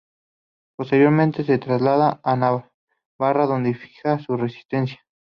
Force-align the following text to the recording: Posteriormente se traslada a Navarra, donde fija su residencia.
Posteriormente 0.79 1.43
se 1.43 1.59
traslada 1.59 2.19
a 2.23 2.35
Navarra, 2.35 3.45
donde 3.45 3.75
fija 3.75 4.17
su 4.17 4.35
residencia. 4.35 4.99